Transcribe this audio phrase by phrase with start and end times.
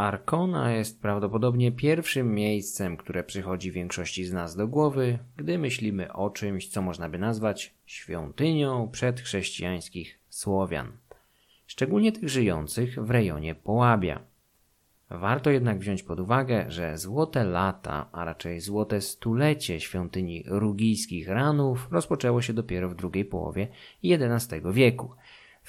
[0.00, 6.30] Arkona jest prawdopodobnie pierwszym miejscem, które przychodzi większości z nas do głowy, gdy myślimy o
[6.30, 10.92] czymś, co można by nazwać świątynią przedchrześcijańskich Słowian,
[11.66, 14.20] szczególnie tych żyjących w rejonie Połabia.
[15.10, 21.88] Warto jednak wziąć pod uwagę, że złote lata, a raczej złote stulecie świątyni rugijskich ranów
[21.90, 23.68] rozpoczęło się dopiero w drugiej połowie
[24.04, 25.10] XI wieku–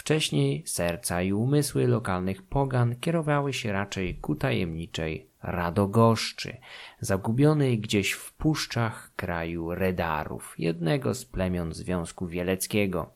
[0.02, 6.58] Wcześniej serca i umysły lokalnych pogan kierowały się raczej ku tajemniczej Radogoszczy,
[7.00, 13.14] zagubionej gdzieś w puszczach kraju Redarów, jednego z plemion Związku Wieleckiego.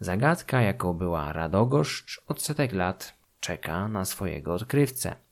[0.00, 5.16] Zagadka, jaką była Radogoszcz, od setek lat czeka na swojego odkrywcę–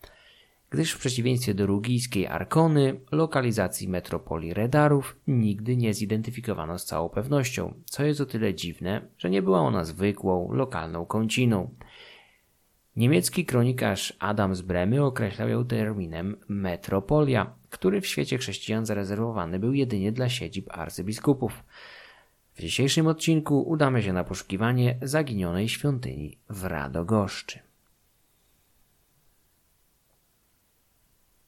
[0.70, 7.74] gdyż w przeciwieństwie do rugijskiej Arkony, lokalizacji metropolii Redarów nigdy nie zidentyfikowano z całą pewnością,
[7.84, 11.70] co jest o tyle dziwne, że nie była ona zwykłą, lokalną kąciną.
[12.96, 19.73] Niemiecki kronikarz Adam z Bremy określał ją terminem metropolia, który w świecie chrześcijan zarezerwowany był
[19.73, 21.64] jedynie dla siedzib arcybiskupów.
[22.54, 27.65] W dzisiejszym odcinku udamy się na poszukiwanie zaginionej świątyni w Radogoszczy.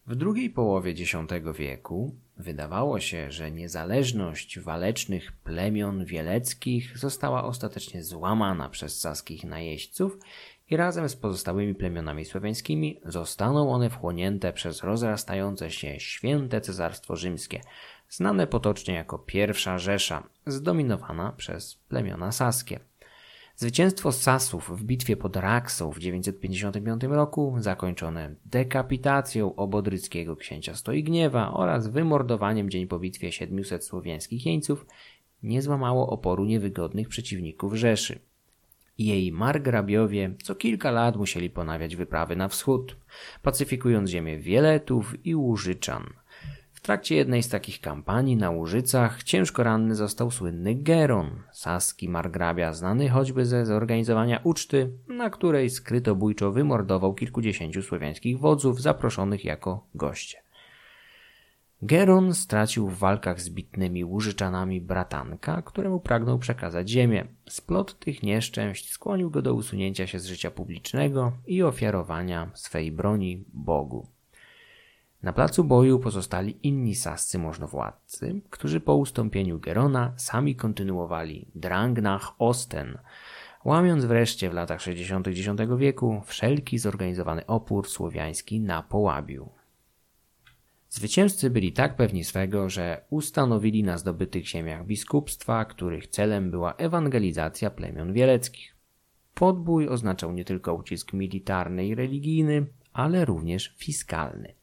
[0.09, 1.12] W drugiej połowie X
[1.59, 10.19] wieku wydawało się, że niezależność walecznych plemion wieleckich została ostatecznie złamana przez saskich najeźdźców
[10.70, 17.61] i razem z pozostałymi plemionami słowiańskimi zostaną one wchłonięte przez rozrastające się święte Cesarstwo Rzymskie,
[18.09, 22.81] znane potocznie jako Pierwsza Rzesza, zdominowana przez plemiona saskie.
[23.61, 31.89] Zwycięstwo Sasów w bitwie pod Raksą w 955 roku, zakończone dekapitacją obodryckiego księcia Stoigniewa oraz
[31.89, 34.87] wymordowaniem dzień po bitwie 700 słowiańskich jeńców,
[35.42, 38.19] nie złamało oporu niewygodnych przeciwników Rzeszy.
[38.98, 42.97] Jej margrabiowie co kilka lat musieli ponawiać wyprawy na wschód,
[43.43, 46.06] pacyfikując ziemię Wieletów i Łużyczan–
[46.79, 52.72] w trakcie jednej z takich kampanii na Łużycach ciężko ranny został słynny Geron, saski margrabia,
[52.72, 60.38] znany choćby ze zorganizowania uczty, na której skrytobójczo wymordował kilkudziesięciu słowiańskich wodzów zaproszonych jako goście.
[61.83, 67.27] Geron stracił w walkach z bitnymi Łużyczanami bratanka, któremu pragnął przekazać ziemię.
[67.49, 73.44] Splot tych nieszczęść skłonił go do usunięcia się z życia publicznego i ofiarowania swej broni
[73.53, 74.18] Bogu.
[75.23, 82.34] Na placu boju pozostali inni sascy możnowładcy, którzy po ustąpieniu Gerona sami kontynuowali drang nach
[82.39, 82.99] Osten,
[83.65, 85.29] łamiąc wreszcie w latach 60.
[85.29, 85.39] X
[85.79, 89.49] wieku wszelki zorganizowany opór słowiański na Połabiu.
[90.89, 97.71] Zwycięzcy byli tak pewni swego, że ustanowili na zdobytych ziemiach biskupstwa, których celem była ewangelizacja
[97.71, 98.77] plemion wieleckich.
[99.35, 104.57] Podbój oznaczał nie tylko ucisk militarny i religijny, ale również fiskalny.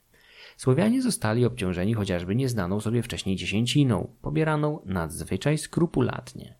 [0.57, 6.55] Słowianie zostali obciążeni chociażby nieznaną sobie wcześniej dziesięciną, pobieraną nadzwyczaj skrupulatnie.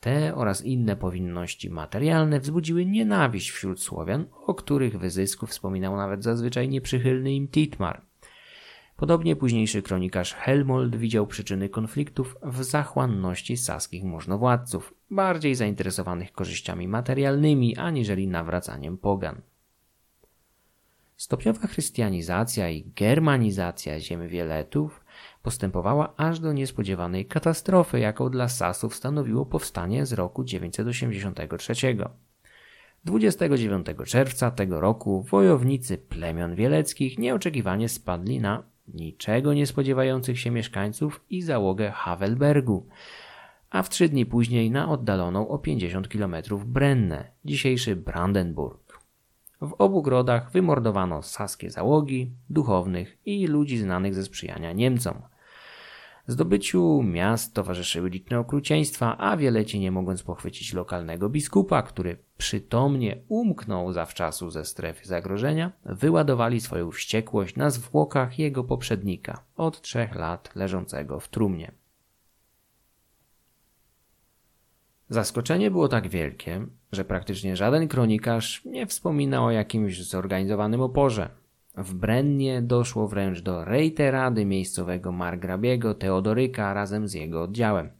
[0.00, 6.68] Te oraz inne powinności materialne wzbudziły nienawiść wśród Słowian, o których wyzysku wspominał nawet zazwyczaj
[6.68, 8.02] nieprzychylny im Titmar.
[8.96, 17.76] Podobnie późniejszy kronikarz Helmold widział przyczyny konfliktów w zachłanności saskich możnowładców, bardziej zainteresowanych korzyściami materialnymi
[17.76, 19.40] aniżeli nawracaniem pogan.
[21.16, 25.04] Stopniowa chrystianizacja i germanizacja ziem Wieletów
[25.42, 31.74] postępowała aż do niespodziewanej katastrofy, jaką dla Sasów stanowiło powstanie z roku 983.
[33.04, 41.24] 29 czerwca tego roku wojownicy plemion wieleckich nieoczekiwanie spadli na niczego nie spodziewających się mieszkańców
[41.30, 42.88] i załogę Havelbergu,
[43.70, 46.36] a w trzy dni później na oddaloną o 50 km
[46.66, 48.83] Brennę, dzisiejszy Brandenburg.
[49.64, 55.22] W obu grodach wymordowano saskie załogi, duchownych i ludzi znanych ze sprzyjania Niemcom.
[56.26, 63.92] Zdobyciu miast towarzyszyły liczne okrucieństwa, a Wieleci nie mogąc pochwycić lokalnego biskupa, który przytomnie umknął
[63.92, 71.20] zawczasu ze strefy zagrożenia, wyładowali swoją wściekłość na zwłokach jego poprzednika, od trzech lat leżącego
[71.20, 71.83] w trumnie.
[75.14, 81.30] Zaskoczenie było tak wielkie, że praktycznie żaden kronikarz nie wspomina o jakimś zorganizowanym oporze.
[81.76, 87.90] W Brennie doszło wręcz do rejterady miejscowego margrabiego Teodoryka razem z jego oddziałem.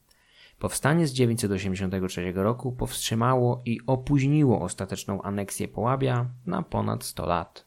[0.58, 7.66] Powstanie z 983 roku powstrzymało i opóźniło ostateczną aneksję Połabia na ponad 100 lat.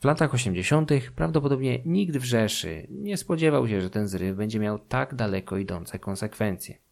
[0.00, 0.90] W latach 80.
[1.16, 5.98] prawdopodobnie nikt w Rzeszy nie spodziewał się, że ten zryw będzie miał tak daleko idące
[5.98, 6.83] konsekwencje.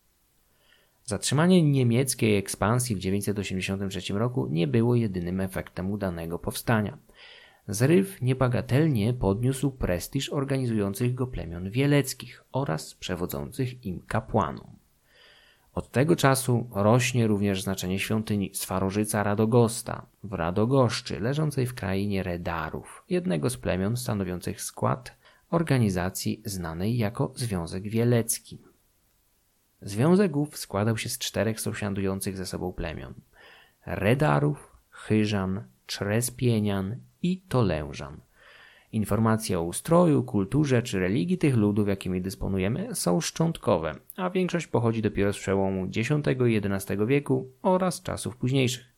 [1.04, 6.98] Zatrzymanie niemieckiej ekspansji w 983 roku nie było jedynym efektem udanego powstania.
[7.68, 14.82] Zryw niebagatelnie podniósł prestiż organizujących go plemion wieleckich oraz przewodzących im kapłanom.
[15.74, 23.04] Od tego czasu rośnie również znaczenie świątyni Swarożyca Radogosta w Radogoszczy, leżącej w krainie Redarów,
[23.08, 25.12] jednego z plemion stanowiących skład
[25.50, 28.58] organizacji znanej jako Związek Wielecki.
[29.82, 33.14] Związek ów składał się z czterech sąsiadujących ze sobą plemion
[33.86, 38.20] Redarów, Chyżan, Czrespienian i Tolężan.
[38.92, 45.02] Informacje o ustroju, kulturze czy religii tych ludów, jakimi dysponujemy, są szczątkowe, a większość pochodzi
[45.02, 46.10] dopiero z przełomu X
[46.48, 48.92] i XI wieku oraz czasów późniejszych.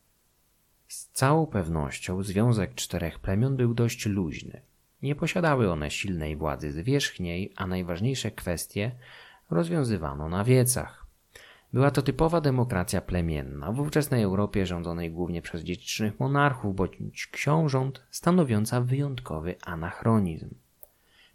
[0.88, 4.60] Z całą pewnością związek czterech plemion był dość luźny.
[5.02, 8.92] Nie posiadały one silnej władzy zwierzchniej, a najważniejsze kwestie
[9.50, 11.06] rozwiązywano na wiecach.
[11.72, 18.02] Była to typowa demokracja plemienna w ówczesnej Europie rządzonej głównie przez dziedzicznych monarchów bądź książąt,
[18.10, 20.50] stanowiąca wyjątkowy anachronizm.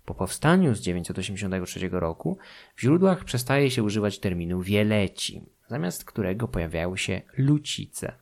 [0.06, 2.38] Po powstaniu z 983 roku
[2.76, 8.14] w źródłach przestaje się używać terminu wieleci, zamiast którego pojawiały się lucice.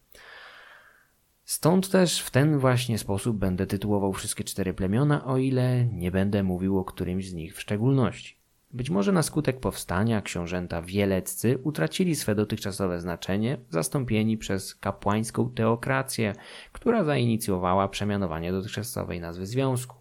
[1.43, 6.43] Stąd też w ten właśnie sposób będę tytułował wszystkie cztery plemiona, o ile nie będę
[6.43, 8.37] mówił o którymś z nich w szczególności.
[8.71, 16.35] Być może na skutek powstania książęta wieleccy utracili swe dotychczasowe znaczenie, zastąpieni przez kapłańską teokrację,
[16.71, 19.95] która zainicjowała przemianowanie dotychczasowej nazwy związku.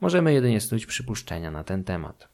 [0.00, 2.28] Możemy jedynie snuć przypuszczenia na ten temat.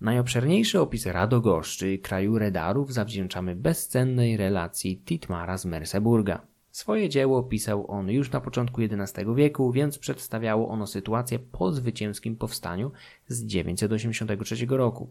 [0.00, 6.46] Najobszerniejszy opis Radogoszczy, kraju Redarów, zawdzięczamy bezcennej relacji Titmara z Merseburga.
[6.76, 12.36] Swoje dzieło pisał on już na początku XI wieku, więc przedstawiało ono sytuację po zwycięskim
[12.36, 12.92] powstaniu
[13.28, 15.10] z 983 roku.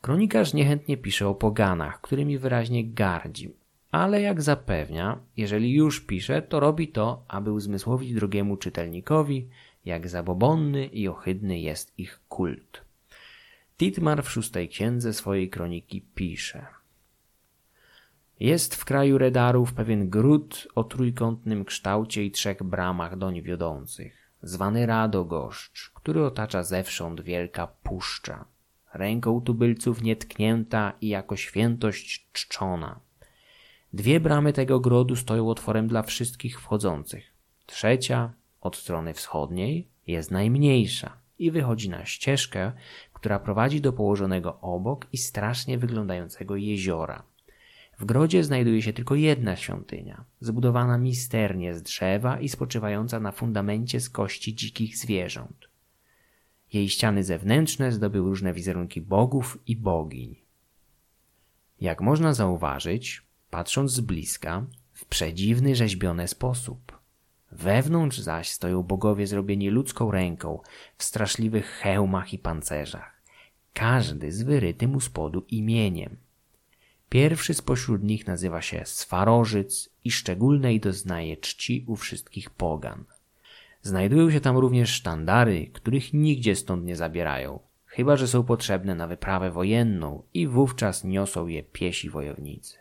[0.00, 3.54] Kronikarz niechętnie pisze o poganach, którymi wyraźnie gardzi,
[3.90, 9.48] ale jak zapewnia, jeżeli już pisze, to robi to, aby uzmysłowić drugiemu czytelnikowi,
[9.84, 12.84] jak zabobonny i ohydny jest ich kult.
[13.76, 16.66] Titmar w szóstej księdze swojej kroniki pisze–
[18.42, 24.86] jest w kraju Redarów pewien gród o trójkątnym kształcie i trzech bramach doń wiodących, zwany
[24.86, 28.44] Radogoszcz, który otacza zewsząd wielka puszcza,
[28.94, 33.00] ręką tubylców nietknięta i jako świętość czczona.
[33.92, 37.32] Dwie bramy tego grodu stoją otworem dla wszystkich wchodzących.
[37.66, 42.72] Trzecia, od strony wschodniej, jest najmniejsza i wychodzi na ścieżkę,
[43.12, 47.31] która prowadzi do położonego obok i strasznie wyglądającego jeziora.
[48.02, 54.00] W grodzie znajduje się tylko jedna świątynia, zbudowana misternie z drzewa i spoczywająca na fundamencie
[54.00, 55.68] z kości dzikich zwierząt.
[56.72, 60.36] Jej ściany zewnętrzne zdobyły różne wizerunki bogów i bogiń.
[61.80, 66.98] Jak można zauważyć, patrząc z bliska, w przedziwny rzeźbiony sposób.
[67.52, 70.60] Wewnątrz zaś stoją bogowie zrobieni ludzką ręką
[70.96, 73.22] w straszliwych hełmach i pancerzach,
[73.72, 76.16] każdy z wyrytym u spodu imieniem–
[77.12, 83.04] Pierwszy spośród nich nazywa się Swarożyc i szczególnej doznaje czci u wszystkich pogan.
[83.82, 89.06] Znajdują się tam również sztandary, których nigdzie stąd nie zabierają, chyba że są potrzebne na
[89.06, 92.78] wyprawę wojenną i wówczas niosą je piesi wojownicy.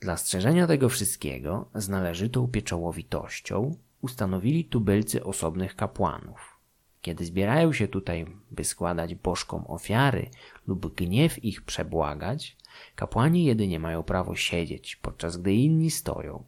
[0.00, 6.57] Dla strzeżenia tego wszystkiego z należytą pieczołowitością ustanowili tubylcy osobnych kapłanów.
[7.02, 10.30] Kiedy zbierają się tutaj, by składać bożkom ofiary
[10.66, 12.56] lub gniew ich przebłagać,
[12.94, 16.44] kapłani jedynie mają prawo siedzieć, podczas gdy inni stoją.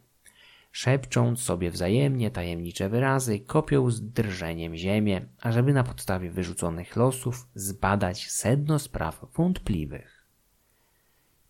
[0.72, 8.30] Szepcząc sobie wzajemnie tajemnicze wyrazy, kopią z drżeniem ziemię, ażeby na podstawie wyrzuconych losów zbadać
[8.30, 10.26] sedno spraw wątpliwych.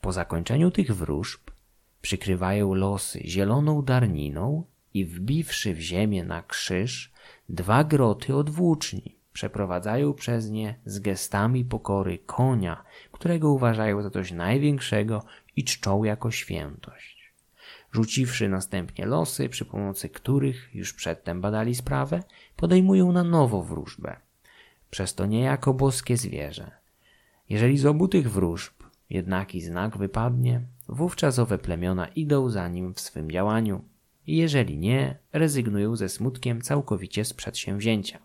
[0.01, 1.41] Po zakończeniu tych wróżb
[2.03, 4.65] przykrywają losy zieloną darniną
[4.95, 7.13] i wbiwszy w ziemię na krzyż,
[7.51, 9.17] dwa groty od włóczni.
[9.33, 15.25] Przeprowadzają przez nie z gestami pokory konia, którego uważają za coś największego
[15.57, 17.33] i czczą jako świętość.
[17.93, 22.23] Rzuciwszy następnie losy, przy pomocy których już przedtem badali sprawę,
[22.57, 24.17] podejmują na nowo wróżbę.
[24.91, 26.71] Przez to niejako boskie zwierzę.
[27.49, 28.73] Jeżeli z obu tych wróżb
[29.11, 33.85] jednaki znak wypadnie, wówczas owe plemiona idą za nim w swym działaniu,
[34.27, 38.19] jeżeli nie, rezygnują ze smutkiem całkowicie z przedsięwzięcia.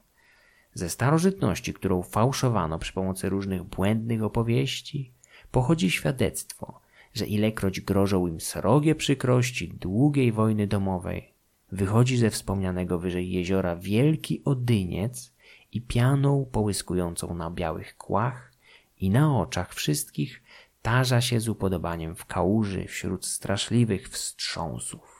[0.74, 5.12] Ze starożytności, którą fałszowano przy pomocy różnych błędnych opowieści,
[5.52, 6.82] pochodzi świadectwo,
[7.14, 11.34] że ilekroć grożą im srogie przykrości długiej wojny domowej,
[11.72, 15.34] wychodzi ze wspomnianego wyżej jeziora wielki odyniec
[15.72, 18.52] i pianą połyskującą na białych kłach
[19.00, 20.44] i na oczach wszystkich
[20.82, 25.14] tarza się z upodobaniem w kałuży wśród straszliwych wstrząsów.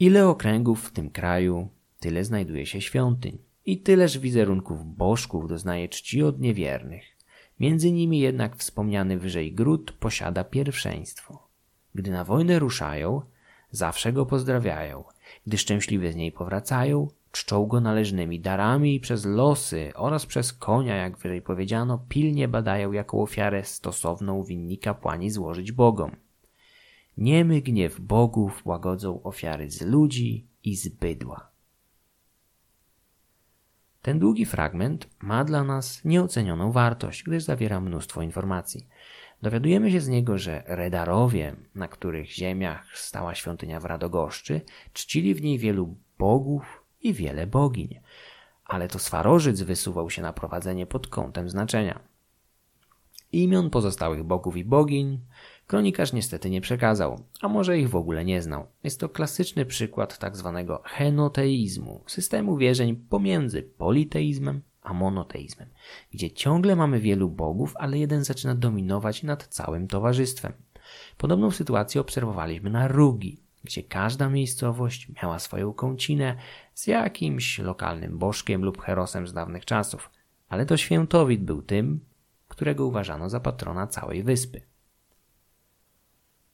[0.00, 3.38] Ile okręgów w tym kraju, tyle znajduje się świątyń.
[3.66, 7.04] I tyleż wizerunków bożków doznaje czci od niewiernych.
[7.60, 11.48] Między nimi jednak wspomniany wyżej gród posiada pierwszeństwo.
[11.94, 13.22] Gdy na wojnę ruszają,
[13.70, 15.04] zawsze go pozdrawiają.
[15.46, 20.96] Gdy szczęśliwie z niej powracają, czczą go należnymi darami i przez losy oraz przez konia,
[20.96, 26.16] jak wyżej powiedziano, pilnie badają, jaką ofiarę stosowną winni kapłani złożyć bogom.
[27.20, 31.50] Niemy gniew bogów łagodzą ofiary z ludzi i z bydła.
[34.02, 38.88] Ten długi fragment ma dla nas nieocenioną wartość, gdyż zawiera mnóstwo informacji.
[39.42, 44.60] Dowiadujemy się z niego, że Redarowie, na których ziemiach stała świątynia w Radogoszczy,
[44.92, 48.00] czcili w niej wielu bogów i wiele bogiń.
[48.64, 52.00] Ale to Swarożyc wysuwał się na prowadzenie pod kątem znaczenia.
[53.32, 55.20] Imion pozostałych bogów i bogiń
[55.70, 58.66] kronikarz niestety nie przekazał, a może ich w ogóle nie znał.
[58.84, 65.68] Jest to klasyczny przykład tak zwanego henoteizmu, systemu wierzeń pomiędzy politeizmem a monoteizmem,
[66.12, 70.52] gdzie ciągle mamy wielu bogów, ale jeden zaczyna dominować nad całym towarzystwem.
[71.16, 76.36] Podobną sytuację obserwowaliśmy na Rugi, gdzie każda miejscowość miała swoją kącinę
[76.74, 80.10] z jakimś lokalnym bożkiem lub herosem z dawnych czasów,
[80.48, 82.00] ale to świętowit był tym,
[82.48, 84.69] którego uważano za patrona całej wyspy.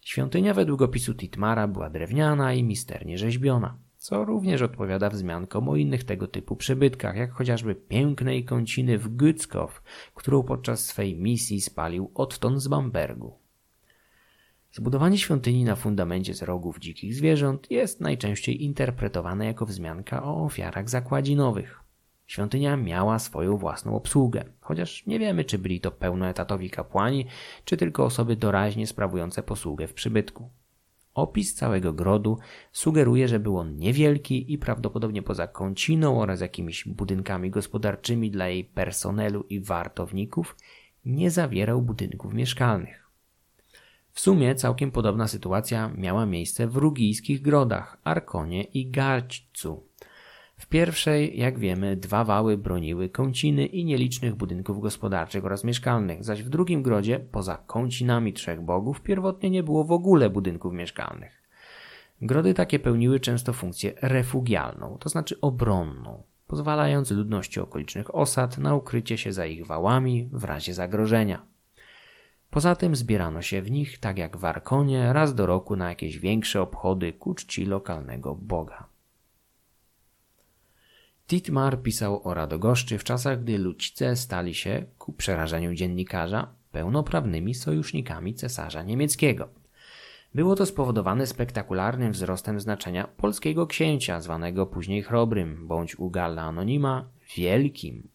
[0.06, 6.04] Świątynia według opisu Titmara była drewniana i misternie rzeźbiona co również odpowiada wzmiankom o innych
[6.04, 9.82] tego typu przybytkach, jak chociażby pięknej kąciny w Gützkow,
[10.14, 13.38] którą podczas swej misji spalił Otton z Bambergu.
[14.72, 20.88] Zbudowanie świątyni na fundamencie z rogów dzikich zwierząt jest najczęściej interpretowane jako wzmianka o ofiarach
[20.88, 21.85] zakładzinowych.
[22.26, 27.26] Świątynia miała swoją własną obsługę, chociaż nie wiemy, czy byli to pełnoetatowi kapłani,
[27.64, 30.50] czy tylko osoby doraźnie sprawujące posługę w przybytku.
[31.14, 32.38] Opis całego grodu
[32.72, 38.64] sugeruje, że był on niewielki i prawdopodobnie poza kąciną oraz jakimiś budynkami gospodarczymi dla jej
[38.64, 40.56] personelu i wartowników
[41.04, 43.10] nie zawierał budynków mieszkalnych.
[44.12, 49.85] W sumie całkiem podobna sytuacja miała miejsce w rugijskich grodach Arkonie i Garćcu,
[50.56, 56.42] w pierwszej, jak wiemy, dwa wały broniły kąciny i nielicznych budynków gospodarczych oraz mieszkalnych, zaś
[56.42, 61.42] w drugim grodzie, poza kącinami trzech bogów, pierwotnie nie było w ogóle budynków mieszkalnych.
[62.22, 69.18] Grody takie pełniły często funkcję refugialną, to znaczy obronną, pozwalając ludności okolicznych osad na ukrycie
[69.18, 71.46] się za ich wałami w razie zagrożenia.
[72.50, 76.18] Poza tym zbierano się w nich, tak jak w Arkonie, raz do roku na jakieś
[76.18, 78.95] większe obchody ku czci lokalnego boga.
[81.26, 88.34] Titmar pisał o Radogoszczy w czasach, gdy Lucice stali się, ku przerażeniu dziennikarza, pełnoprawnymi sojusznikami
[88.34, 89.48] cesarza niemieckiego.
[90.34, 97.08] Było to spowodowane spektakularnym wzrostem znaczenia polskiego księcia, zwanego później Chrobrym, bądź u Galla Anonima
[97.36, 98.08] Wielkim.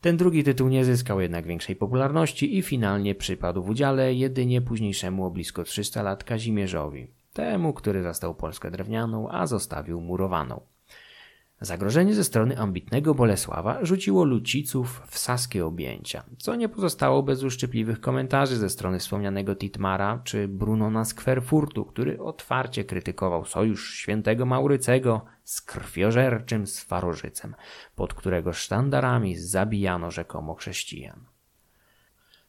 [0.00, 5.26] Ten drugi tytuł nie zyskał jednak większej popularności i finalnie przypadł w udziale jedynie późniejszemu
[5.26, 10.60] o blisko 300 lat Kazimierzowi, temu, który zastał Polskę drewnianą, a zostawił murowaną.
[11.62, 18.00] Zagrożenie ze strony ambitnego Bolesława rzuciło Luciców w saskie objęcia, co nie pozostało bez uszczypliwych
[18.00, 25.24] komentarzy ze strony wspomnianego Titmara czy Brunona z Kwerfurtu, który otwarcie krytykował sojusz świętego Maurycego
[25.44, 27.54] z krwiożerczym Swarożycem,
[27.94, 31.24] pod którego sztandarami zabijano rzekomo chrześcijan.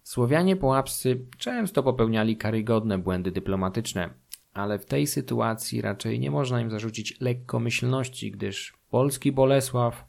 [0.04, 4.10] Słowianie połapscy często popełniali karygodne błędy dyplomatyczne,
[4.54, 10.06] ale w tej sytuacji raczej nie można im zarzucić lekkomyślności, gdyż polski Bolesław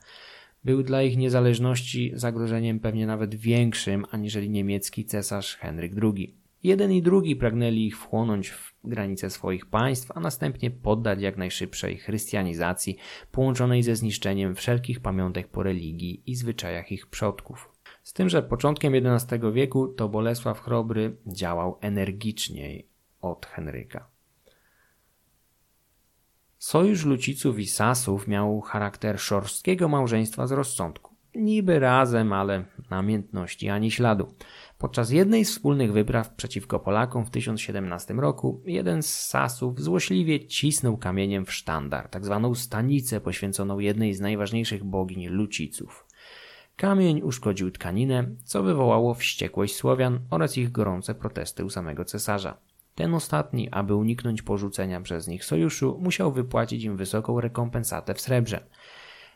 [0.64, 6.36] był dla ich niezależności zagrożeniem pewnie nawet większym aniżeli niemiecki cesarz Henryk II.
[6.62, 11.96] Jeden i drugi pragnęli ich wchłonąć w granice swoich państw, a następnie poddać jak najszybszej
[11.96, 12.96] chrystianizacji
[13.32, 17.72] połączonej ze zniszczeniem wszelkich pamiątek po religii i zwyczajach ich przodków.
[18.02, 22.88] Z tym, że początkiem XI wieku to Bolesław Chrobry działał energiczniej
[23.20, 24.11] od Henryka.
[26.62, 31.14] Sojusz Luciców i Sasów miał charakter szorstkiego małżeństwa z rozsądku.
[31.34, 34.34] Niby razem, ale namiętności ani śladu.
[34.78, 40.96] Podczas jednej z wspólnych wypraw przeciwko Polakom w 1017 roku jeden z Sasów złośliwie cisnął
[40.96, 46.06] kamieniem w sztandar, tak zwaną stanicę poświęconą jednej z najważniejszych bogiń Luciców.
[46.76, 52.71] Kamień uszkodził tkaninę, co wywołało wściekłość Słowian oraz ich gorące protesty u samego cesarza.
[52.94, 58.60] Ten ostatni, aby uniknąć porzucenia przez nich sojuszu, musiał wypłacić im wysoką rekompensatę w srebrze.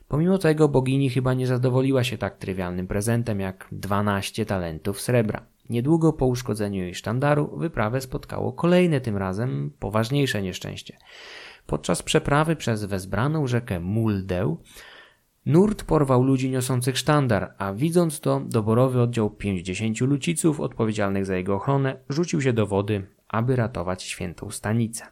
[0.08, 5.46] Pomimo tego bogini chyba nie zadowoliła się tak trywialnym prezentem jak 12 talentów srebra.
[5.70, 10.96] Niedługo po uszkodzeniu jej sztandaru wyprawę spotkało kolejne tym razem poważniejsze nieszczęście.
[11.66, 14.56] Podczas przeprawy przez wezbraną rzekę Muldę
[15.46, 21.54] nurt porwał ludzi niosących sztandar, a widząc to, doborowy oddział 50 luciców odpowiedzialnych za jego
[21.54, 25.06] ochronę rzucił się do wody, aby ratować świętą stanicę.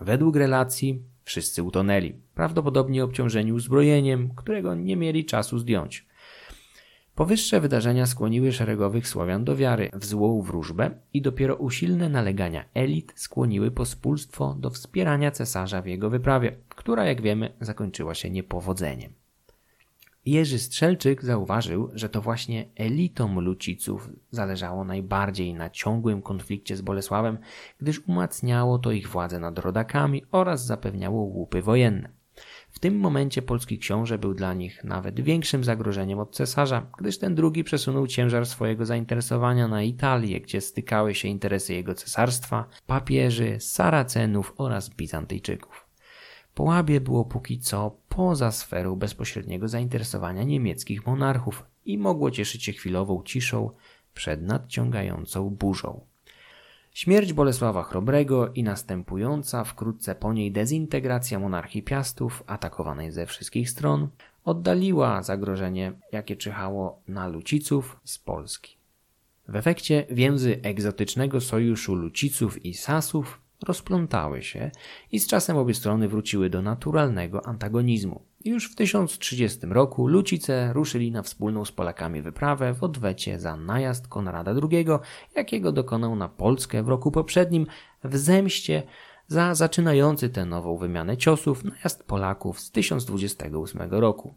[0.00, 6.06] Według relacji wszyscy utonęli, prawdopodobnie obciążeni uzbrojeniem, którego nie mieli czasu zdjąć.
[7.14, 13.12] Powyższe wydarzenia skłoniły szeregowych Słowian do wiary w złą wróżbę i dopiero usilne nalegania elit
[13.16, 19.12] skłoniły pospólstwo do wspierania cesarza w jego wyprawie, która jak wiemy zakończyła się niepowodzeniem.
[20.28, 27.38] Jerzy Strzelczyk zauważył, że to właśnie elitom Luciców zależało najbardziej na ciągłym konflikcie z Bolesławem,
[27.78, 32.08] gdyż umacniało to ich władzę nad rodakami oraz zapewniało łupy wojenne.
[32.70, 37.34] W tym momencie polski książę był dla nich nawet większym zagrożeniem od cesarza, gdyż ten
[37.34, 44.54] drugi przesunął ciężar swojego zainteresowania na Italię, gdzie stykały się interesy jego cesarstwa, papieży, Saracenów
[44.56, 45.87] oraz Bizantyjczyków.
[46.58, 53.22] Połabie było póki co poza sferą bezpośredniego zainteresowania niemieckich monarchów i mogło cieszyć się chwilową
[53.22, 53.70] ciszą
[54.14, 56.00] przed nadciągającą burzą.
[56.92, 64.08] Śmierć Bolesława Chrobrego i następująca wkrótce po niej dezintegracja monarchii Piastów, atakowanej ze wszystkich stron,
[64.44, 68.76] oddaliła zagrożenie, jakie czyhało na Luciców z Polski.
[69.48, 74.70] W efekcie więzy egzotycznego sojuszu Luciców i Sasów rozplątały się
[75.12, 78.22] i z czasem obie strony wróciły do naturalnego antagonizmu.
[78.44, 84.08] Już w 1030 roku Lucice ruszyli na wspólną z Polakami wyprawę w odwecie za najazd
[84.08, 84.86] Konrada II,
[85.36, 87.66] jakiego dokonał na Polskę w roku poprzednim
[88.04, 88.82] w zemście
[89.26, 94.34] za zaczynający tę nową wymianę ciosów najazd Polaków z 1028 roku.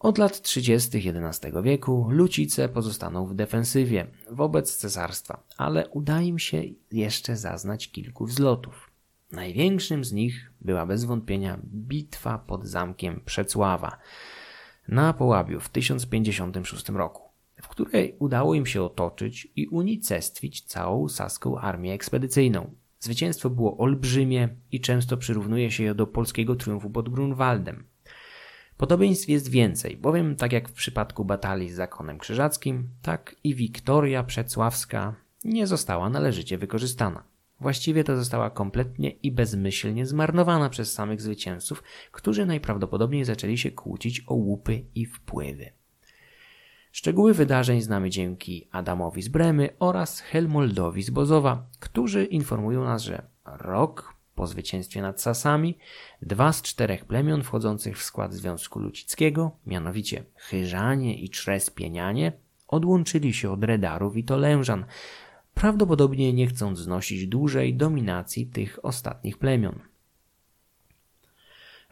[0.00, 0.98] Od lat 30.
[0.98, 8.26] XI wieku Lucice pozostaną w defensywie wobec cesarstwa, ale uda im się jeszcze zaznać kilku
[8.26, 8.90] wzlotów.
[9.32, 13.98] Największym z nich była bez wątpienia bitwa pod zamkiem Przecława
[14.88, 17.22] na Połabiu w 1056 roku,
[17.62, 22.74] w której udało im się otoczyć i unicestwić całą saską armię ekspedycyjną.
[23.00, 27.89] Zwycięstwo było olbrzymie i często przyrównuje się je do polskiego triumfu pod Grunwaldem.
[28.80, 34.24] Podobieństw jest więcej, bowiem tak jak w przypadku batalii z zakonem krzyżackim, tak i Wiktoria
[34.24, 35.14] Przecławska
[35.44, 37.24] nie została należycie wykorzystana.
[37.60, 44.24] Właściwie to została kompletnie i bezmyślnie zmarnowana przez samych zwycięzców, którzy najprawdopodobniej zaczęli się kłócić
[44.26, 45.72] o łupy i wpływy.
[46.92, 53.26] Szczegóły wydarzeń znamy dzięki Adamowi z Bremy oraz Helmoldowi z Bozowa, którzy informują nas, że
[53.44, 55.78] rok po zwycięstwie nad Sasami,
[56.22, 62.32] dwa z czterech plemion wchodzących w skład Związku Lucickiego, mianowicie Chyżanie i Trzespienianie,
[62.68, 64.84] odłączyli się od Redarów i Tolężan,
[65.54, 69.80] prawdopodobnie nie chcąc znosić dłużej dominacji tych ostatnich plemion.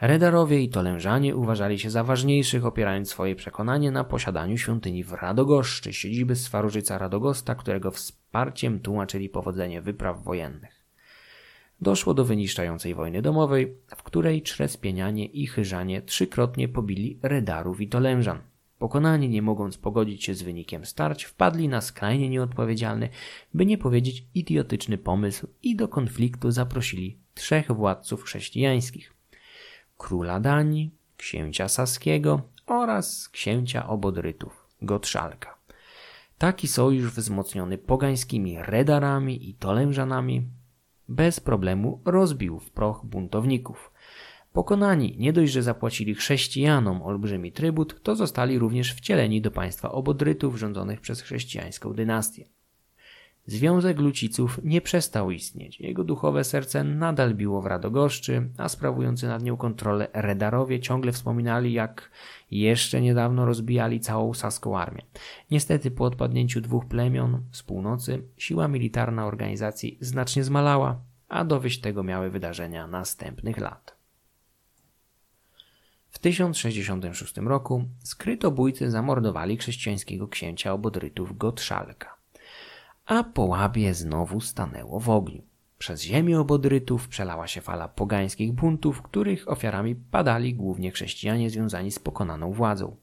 [0.01, 5.93] Redarowie i Tolężanie uważali się za ważniejszych, opierając swoje przekonanie na posiadaniu świątyni w Radogoszczy,
[5.93, 10.78] siedziby Swarużyca Radogosta, którego wsparciem tłumaczyli powodzenie wypraw wojennych.
[11.81, 18.39] Doszło do wyniszczającej wojny domowej, w której Trzespienianie i Chyżanie trzykrotnie pobili Redarów i Tolężan.
[18.79, 23.09] Pokonani, nie mogąc pogodzić się z wynikiem starć, wpadli na skrajnie nieodpowiedzialny,
[23.55, 29.13] by nie powiedzieć idiotyczny pomysł i do konfliktu zaprosili trzech władców chrześcijańskich.
[29.99, 35.59] Króla Danii, księcia Saskiego oraz księcia Obodrytów, Gotrzalka.
[36.39, 40.43] Taki sojusz wzmocniony pogańskimi redarami i tolężanami
[41.09, 43.93] bez problemu rozbił w proch buntowników.
[44.53, 50.59] Pokonani nie dość, że zapłacili chrześcijanom olbrzymi trybut, to zostali również wcieleni do państwa obodrytów
[50.59, 52.58] rządzonych przez chrześcijańską dynastię.
[53.49, 55.81] Związek Luciców nie przestał istnieć.
[55.81, 61.73] Jego duchowe serce nadal biło w Radogoszczy, a sprawujący nad nią kontrolę Redarowie ciągle wspominali,
[61.73, 62.11] jak
[62.51, 65.03] jeszcze niedawno rozbijali całą saską armię.
[65.51, 72.03] Niestety po odpadnięciu dwóch plemion z północy siła militarna organizacji znacznie zmalała, a dowieść tego
[72.03, 73.97] miały wydarzenia następnych lat.
[76.11, 82.18] W 1066 roku skrytobójcy zamordowali chrześcijańskiego księcia obodrytów Gotrzalka,
[83.09, 85.43] a Połabie znowu stanęło w ogniu.
[85.79, 91.99] Przez ziemię obodrytów przelała się fala pogańskich buntów, których ofiarami padali głównie chrześcijanie związani z
[91.99, 92.97] pokonaną władzą.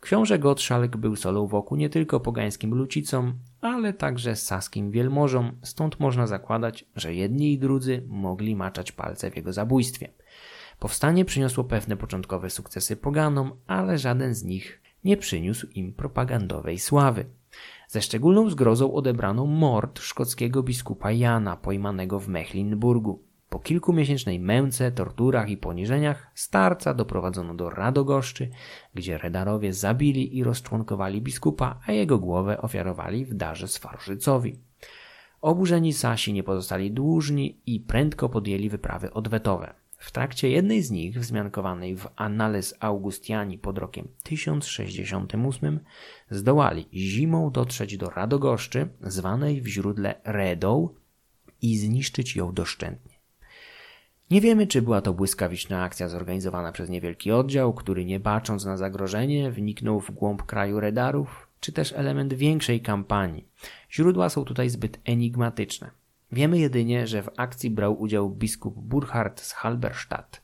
[0.00, 6.26] Książę Gottschalk był solą wokół nie tylko pogańskim lucicom, ale także saskim wielmożom, stąd można
[6.26, 10.08] zakładać, że jedni i drudzy mogli maczać palce w jego zabójstwie–
[10.78, 17.24] Powstanie przyniosło pewne początkowe sukcesy poganom, ale żaden z nich nie przyniósł im propagandowej sławy.
[17.94, 23.22] Ze szczególną zgrozą odebrano mord szkockiego biskupa Jana, pojmanego w Mecklenburgu.
[23.48, 28.50] Po kilkumiesięcznej męce, torturach i poniżeniach starca doprowadzono do Radogoszczy,
[28.94, 34.58] gdzie redarowie zabili i rozczłonkowali biskupa, a jego głowę ofiarowali w darze Swarżycowi.
[35.40, 39.83] Oburzeni Sasi nie pozostali dłużni i prędko podjęli wyprawy odwetowe.
[40.04, 45.80] W trakcie jednej z nich, wzmiankowanej w Annales Augustiani pod rokiem 1068,
[46.30, 50.88] zdołali zimą dotrzeć do Radogoszczy, zwanej w źródle Redą,
[51.62, 53.14] i zniszczyć ją doszczętnie.
[54.30, 58.76] Nie wiemy, czy była to błyskawiczna akcja zorganizowana przez niewielki oddział, który nie bacząc na
[58.76, 63.48] zagrożenie wniknął w głąb kraju Redarów, czy też element większej kampanii.
[63.90, 66.03] Źródła są tutaj zbyt enigmatyczne.
[66.32, 70.42] Wiemy jedynie, że w akcji brał udział biskup Burchard z Halberstadt,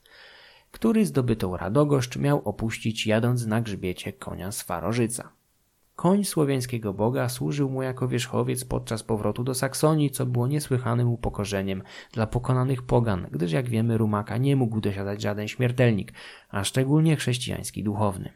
[0.71, 5.33] który zdobytą Radogoszcz miał opuścić jadąc na grzbiecie konia z Farożyca.
[5.97, 11.83] Koń słowiańskiego boga służył mu jako wierzchowiec podczas powrotu do Saksonii, co było niesłychanym upokorzeniem
[12.13, 16.13] dla pokonanych pogan, gdyż jak wiemy Rumaka nie mógł dosiadać żaden śmiertelnik,
[16.49, 18.33] a szczególnie chrześcijański duchowny.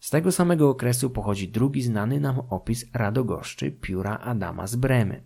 [0.00, 5.22] Z tego samego okresu pochodzi drugi znany nam opis Radogoszczy pióra Adama z Bremy.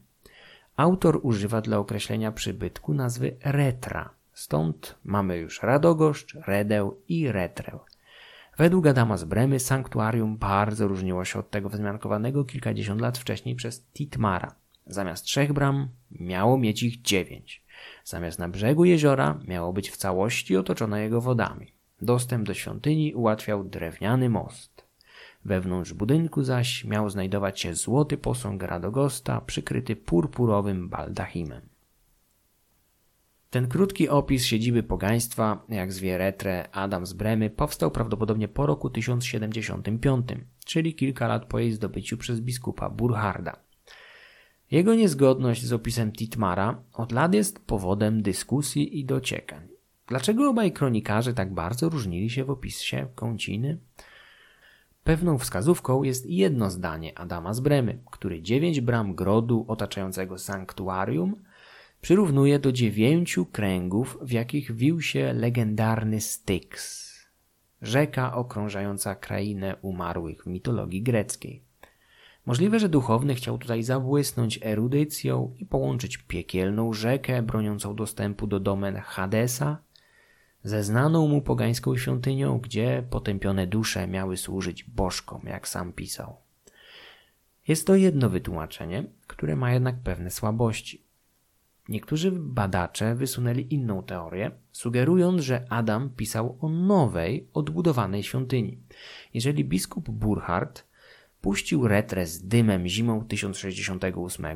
[0.80, 7.78] Autor używa dla określenia przybytku nazwy retra, stąd mamy już Radogoszcz, Redeł i Retrę.
[8.58, 13.82] Według Adama z Bremy sanktuarium bardzo różniło się od tego wzmiankowanego kilkadziesiąt lat wcześniej przez
[13.94, 14.54] Titmara.
[14.86, 17.62] Zamiast trzech bram miało mieć ich dziewięć.
[18.04, 21.72] Zamiast na brzegu jeziora miało być w całości otoczone jego wodami.
[22.02, 24.89] Dostęp do świątyni ułatwiał drewniany most.
[25.44, 31.68] Wewnątrz budynku zaś miał znajdować się złoty posąg Radogosta przykryty purpurowym baldachimem.
[33.50, 38.90] Ten krótki opis siedziby pogaństwa, jak zwie Retre Adam z Bremy, powstał prawdopodobnie po roku
[38.90, 40.26] 1075,
[40.64, 43.56] czyli kilka lat po jej zdobyciu przez biskupa Burharda.
[44.70, 49.68] Jego niezgodność z opisem Titmara od lat jest powodem dyskusji i dociekań.
[50.06, 53.78] Dlaczego obaj kronikarze tak bardzo różnili się w opisie kąciny?
[55.04, 61.36] Pewną wskazówką jest jedno zdanie Adama z Bremy, który dziewięć bram grodu otaczającego sanktuarium
[62.00, 67.10] przyrównuje do dziewięciu kręgów, w jakich wił się legendarny Styx,
[67.82, 71.64] rzeka okrążająca krainę umarłych w mitologii greckiej.
[72.46, 78.96] Możliwe, że duchowny chciał tutaj zabłysnąć erudycją i połączyć piekielną rzekę broniącą dostępu do domen
[78.96, 79.78] Hadesa
[80.64, 86.36] ze znaną mu pogańską świątynią, gdzie potępione dusze miały służyć bożkom, jak sam pisał.
[87.68, 91.02] Jest to jedno wytłumaczenie, które ma jednak pewne słabości.
[91.88, 98.78] Niektórzy badacze wysunęli inną teorię, sugerując, że Adam pisał o nowej, odbudowanej świątyni.
[99.34, 100.89] Jeżeli biskup Burchard
[101.40, 104.46] puścił retrę z dymem zimą 1068,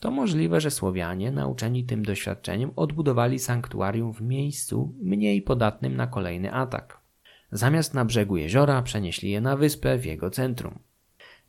[0.00, 6.52] to możliwe, że Słowianie, nauczeni tym doświadczeniem, odbudowali sanktuarium w miejscu mniej podatnym na kolejny
[6.52, 7.00] atak.
[7.52, 10.78] Zamiast na brzegu jeziora przenieśli je na wyspę w jego centrum.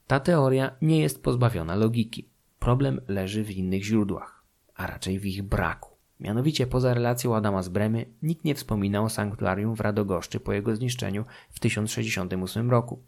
[0.08, 2.30] Ta teoria nie jest pozbawiona logiki.
[2.60, 4.44] Problem leży w innych źródłach,
[4.76, 5.90] a raczej w ich braku.
[6.20, 10.76] Mianowicie poza relacją Adama z Bremy nikt nie wspominał o sanktuarium w Radogoszczy po jego
[10.76, 13.04] zniszczeniu w 1068 roku.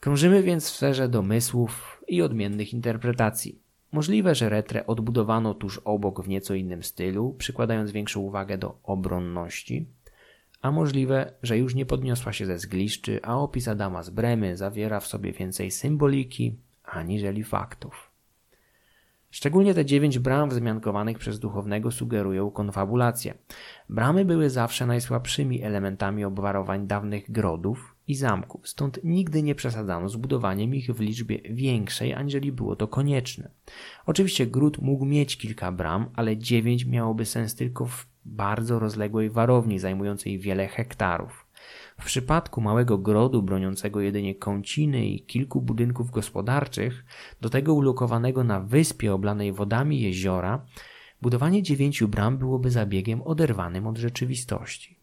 [0.00, 3.62] Krążymy więc w sferze domysłów i odmiennych interpretacji.
[3.92, 9.86] Możliwe, że retrę odbudowano tuż obok w nieco innym stylu, przykładając większą uwagę do obronności,
[10.62, 15.00] a możliwe, że już nie podniosła się ze zgliszczy, a opis Adama z Bremy zawiera
[15.00, 18.10] w sobie więcej symboliki aniżeli faktów.
[19.30, 23.34] Szczególnie te dziewięć bram wzmiankowanych przez duchownego sugerują konfabulację.
[23.88, 30.16] Bramy były zawsze najsłabszymi elementami obwarowań dawnych grodów i zamków, stąd nigdy nie przesadzano z
[30.16, 33.50] budowaniem ich w liczbie większej, aniżeli było to konieczne.
[34.06, 39.78] Oczywiście gród mógł mieć kilka bram, ale dziewięć miałoby sens tylko w bardzo rozległej warowni
[39.78, 41.46] zajmującej wiele hektarów.
[42.00, 47.04] W przypadku małego grodu broniącego jedynie kąciny i kilku budynków gospodarczych,
[47.40, 50.66] do tego ulokowanego na wyspie oblanej wodami jeziora,
[51.22, 54.97] budowanie dziewięciu bram byłoby zabiegiem oderwanym od rzeczywistości.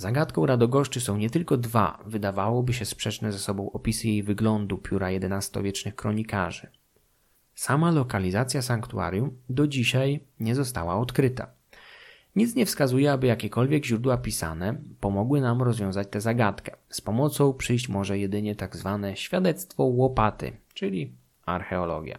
[0.00, 5.08] Zagadką Radogoszczy są nie tylko dwa, wydawałoby się sprzeczne ze sobą opisy jej wyglądu pióra
[5.08, 6.66] XI-wiecznych kronikarzy.
[7.54, 11.50] Sama lokalizacja sanktuarium do dzisiaj nie została odkryta.
[12.36, 16.76] Nic nie wskazuje, aby jakiekolwiek źródła pisane pomogły nam rozwiązać tę zagadkę.
[16.88, 21.12] Z pomocą przyjść może jedynie tak zwane świadectwo łopaty, czyli
[21.46, 22.18] archeologia.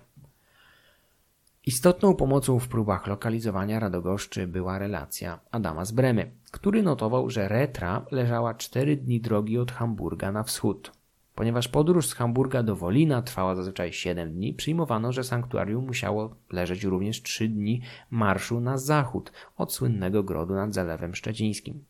[1.65, 8.05] Istotną pomocą w próbach lokalizowania Radogoszczy była relacja Adama z Bremy, który notował, że Retra
[8.11, 10.91] leżała cztery dni drogi od Hamburga na wschód.
[11.35, 16.83] Ponieważ podróż z Hamburga do Wolina trwała zazwyczaj 7 dni, przyjmowano, że sanktuarium musiało leżeć
[16.83, 21.85] również 3 dni marszu na zachód od słynnego grodu nad Zalewem Szczecińskim.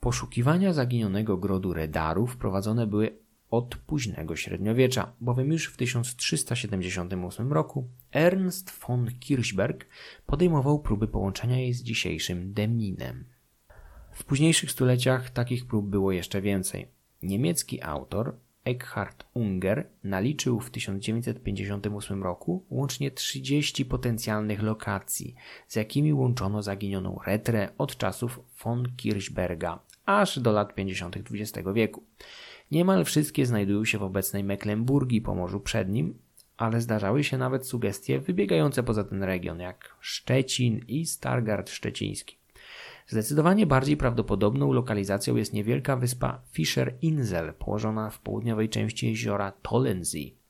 [0.00, 3.21] Poszukiwania zaginionego grodu Redarów prowadzone były
[3.52, 9.86] od późnego średniowiecza, bowiem już w 1378 roku Ernst von Kirchberg
[10.26, 13.24] podejmował próby połączenia jej z dzisiejszym Deminem.
[14.12, 16.88] W późniejszych stuleciach takich prób było jeszcze więcej.
[17.22, 25.34] Niemiecki autor Eckhard Unger naliczył w 1958 roku łącznie 30 potencjalnych lokacji,
[25.68, 31.16] z jakimi łączono zaginioną retrę od czasów von Kirchberga aż do lat 50.
[31.16, 32.04] XX wieku.
[32.72, 36.18] Niemal wszystkie znajdują się w obecnej Mecklenburgii po Morzu Przednim,
[36.56, 42.38] ale zdarzały się nawet sugestie wybiegające poza ten region, jak Szczecin i Stargard Szczeciński.
[43.06, 50.41] Zdecydowanie bardziej prawdopodobną lokalizacją jest niewielka wyspa Fischer Insel, położona w południowej części jeziora Tollensee.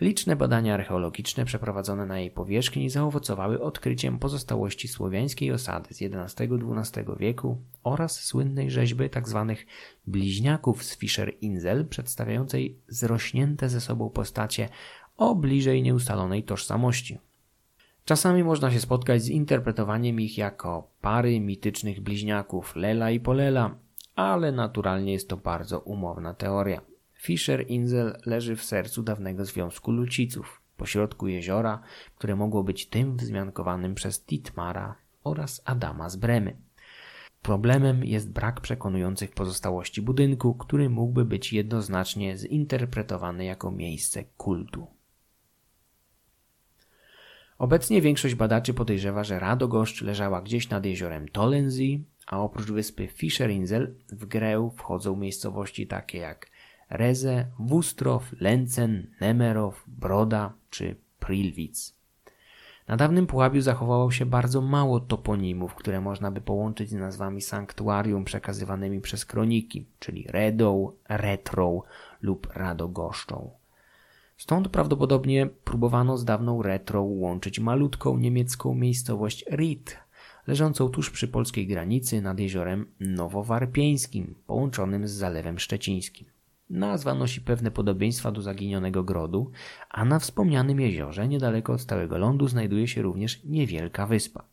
[0.00, 7.58] Liczne badania archeologiczne przeprowadzone na jej powierzchni zaowocowały odkryciem pozostałości słowiańskiej osady z XI-XII wieku
[7.84, 9.44] oraz słynnej rzeźby tzw.
[9.48, 9.66] Tak
[10.06, 14.68] bliźniaków z Fischer Insel, przedstawiającej zrośnięte ze sobą postacie
[15.16, 17.18] o bliżej nieustalonej tożsamości.
[18.04, 23.74] Czasami można się spotkać z interpretowaniem ich jako pary mitycznych bliźniaków Lela i Polela,
[24.14, 26.91] ale naturalnie jest to bardzo umowna teoria.
[27.22, 31.82] Fischer Insel leży w sercu dawnego Związku Luciców, pośrodku jeziora,
[32.16, 36.56] które mogło być tym wzmiankowanym przez Titmara oraz Adama z Bremy.
[37.42, 44.86] Problemem jest brak przekonujących pozostałości budynku, który mógłby być jednoznacznie zinterpretowany jako miejsce kultu.
[47.58, 53.94] Obecnie większość badaczy podejrzewa, że Radogoszcz leżała gdzieś nad jeziorem Tollensee, a oprócz wyspy Fischerinsel
[54.08, 56.51] w grę wchodzą miejscowości takie jak
[56.92, 61.94] Reze, Wustrow, Lencen, Nemerow, Broda czy Prilwitz.
[62.88, 68.24] Na dawnym Pułabiu zachowało się bardzo mało toponimów, które można by połączyć z nazwami sanktuarium
[68.24, 71.82] przekazywanymi przez kroniki, czyli Redą, Retrą
[72.22, 73.50] lub Radogoszczą.
[74.36, 79.98] Stąd prawdopodobnie próbowano z dawną Retrą łączyć malutką niemiecką miejscowość Ried,
[80.46, 86.31] leżącą tuż przy polskiej granicy nad jeziorem Nowowarpieńskim, połączonym z Zalewem Szczecińskim.
[86.72, 89.50] Nazwa nosi pewne podobieństwa do zaginionego grodu,
[89.90, 94.44] a na wspomnianym jeziorze, niedaleko od stałego lądu, znajduje się również niewielka wyspa.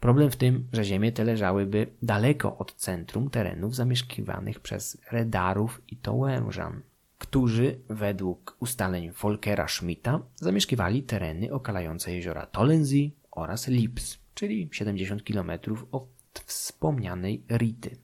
[0.00, 5.96] Problem w tym, że ziemie te leżałyby daleko od centrum terenów zamieszkiwanych przez Redarów i
[5.96, 6.80] Tołężan,
[7.18, 15.50] którzy według ustaleń Volkera Schmidta zamieszkiwali tereny okalające jeziora Tollensee oraz Lips, czyli 70 km
[15.92, 16.06] od
[16.44, 17.96] wspomnianej Rity.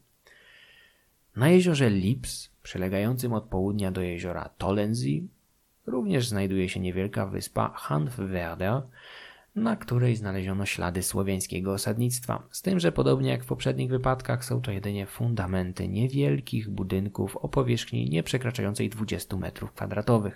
[1.37, 5.29] Na jeziorze Lips przylegającym od południa do jeziora Tollensee
[5.87, 8.83] również znajduje się niewielka wyspa Hanfwerder,
[9.55, 14.62] na której znaleziono ślady słowiańskiego osadnictwa, z tym, że podobnie jak w poprzednich wypadkach są
[14.62, 20.31] to jedynie fundamenty niewielkich budynków o powierzchni nie przekraczającej 20 m2,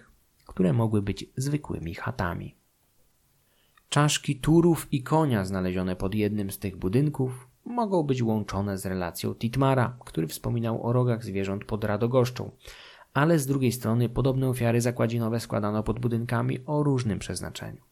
[0.46, 2.54] które mogły być zwykłymi chatami.
[3.88, 9.34] Czaszki turów i konia znalezione pod jednym z tych budynków mogą być łączone z relacją
[9.34, 12.50] Titmara, który wspominał o rogach zwierząt pod Radogoszczą,
[13.14, 17.82] ale z drugiej strony podobne ofiary zakładzinowe składano pod budynkami o różnym przeznaczeniu.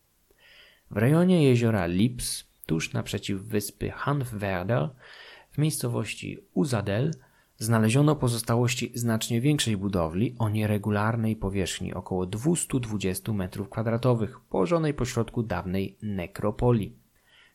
[0.91, 4.91] W rejonie jeziora Lips, tuż naprzeciw wyspy Hanfwerder,
[5.51, 7.11] w miejscowości Uzadel,
[7.59, 17.04] znaleziono pozostałości znacznie większej budowli o nieregularnej powierzchni około 220 m2, położonej pośrodku dawnej nekropolii.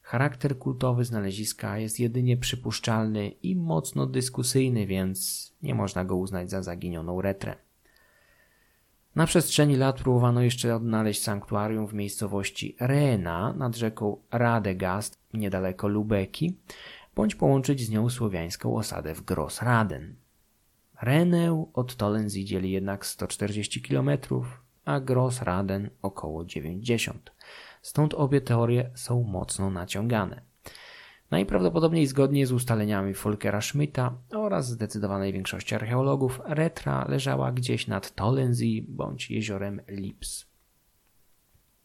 [0.09, 6.63] Charakter kultowy znaleziska jest jedynie przypuszczalny i mocno dyskusyjny, więc nie można go uznać za
[6.63, 7.55] zaginioną retrę.
[9.15, 16.57] Na przestrzeni lat próbowano jeszcze odnaleźć sanktuarium w miejscowości Rena nad rzeką Radegast niedaleko Lubeki,
[17.15, 20.15] bądź połączyć z nią słowiańską osadę w Grossraden.
[21.01, 24.09] Renę od Tolensee dzieli jednak 140 km,
[24.85, 27.31] a Grossraden około 90
[27.81, 30.41] stąd obie teorie są mocno naciągane.
[31.31, 38.85] Najprawdopodobniej zgodnie z ustaleniami Volkera Schmidta oraz zdecydowanej większości archeologów, Retra leżała gdzieś nad Tollensee
[38.87, 40.45] bądź jeziorem Lips.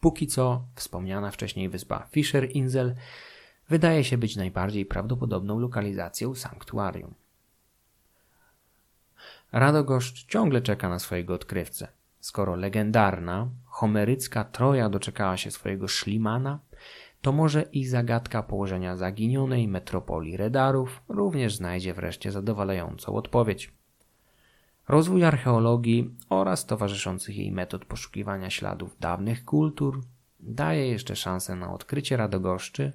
[0.01, 2.95] Póki co wspomniana wcześniej wyspa Fischer Insel
[3.69, 7.15] wydaje się być najbardziej prawdopodobną lokalizacją sanktuarium.
[9.53, 11.89] Radogoszcz ciągle czeka na swojego odkrywcę.
[12.25, 16.59] Skoro legendarna, homerycka Troja doczekała się swojego Szlimana,
[17.23, 23.73] to może i zagadka położenia zaginionej metropolii Redarów również znajdzie wreszcie zadowalającą odpowiedź.
[24.89, 30.01] Rozwój archeologii oraz towarzyszących jej metod poszukiwania śladów dawnych kultur
[30.41, 32.93] daje jeszcze szansę na odkrycie Radogoszczy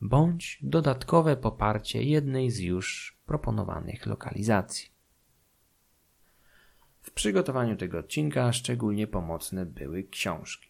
[0.00, 4.91] bądź dodatkowe poparcie jednej z już proponowanych lokalizacji.
[7.02, 10.68] W przygotowaniu tego odcinka szczególnie pomocne były książki.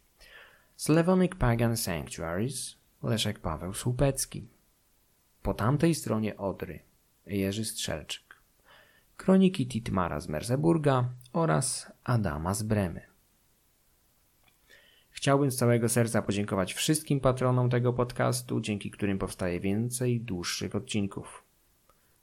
[0.77, 4.49] Slavonic Pagan Sanctuaries Leszek Paweł Słupecki.
[5.42, 6.79] Po tamtej stronie Odry
[7.27, 8.23] Jerzy Strzelczyk.
[9.16, 13.01] Kroniki Titmara z Merseburga oraz Adama z Bremy.
[15.11, 21.45] Chciałbym z całego serca podziękować wszystkim patronom tego podcastu, dzięki którym powstaje więcej dłuższych odcinków.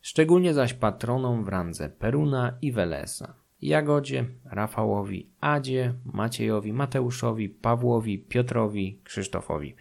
[0.02, 9.02] Szczególnie zaś patronom w randze Peruna i Welesa, Jagodzie, Rafałowi, Adzie, Maciejowi, Mateuszowi, Pawłowi, Piotrowi,
[9.04, 9.76] Krzysztofowi.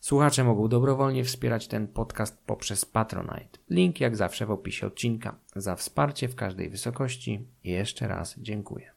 [0.00, 3.58] Słuchacze mogą dobrowolnie wspierać ten podcast poprzez Patronite.
[3.70, 5.38] Link jak zawsze w opisie odcinka.
[5.56, 8.93] Za wsparcie w każdej wysokości jeszcze raz dziękuję.